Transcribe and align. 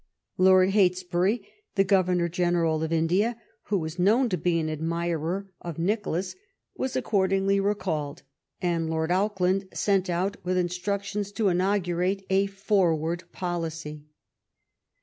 Lord 0.39 0.69
THE 0.69 0.71
QUALBILATERAL 0.71 0.79
ALLIANCE. 0.81 0.99
67 0.99 1.23
Heytesbury, 1.29 1.53
the 1.75 1.83
Governor 1.83 2.27
General 2.27 2.83
of 2.83 2.91
India, 2.91 3.37
who 3.65 3.77
was 3.77 3.99
known 3.99 4.29
to 4.29 4.37
be 4.39 4.59
an 4.59 4.67
admirer 4.67 5.51
of 5.61 5.77
Nicholas, 5.77 6.35
was 6.75 6.95
accordingly 6.95 7.59
recalled; 7.59 8.23
and 8.59 8.89
Lord 8.89 9.11
Auckland 9.11 9.67
sent 9.75 10.09
out 10.09 10.37
with 10.43 10.57
instructions 10.57 11.31
to 11.33 11.49
inaugurate 11.49 12.25
a 12.31 12.47
forward 12.47 13.25
policy. 13.31 14.05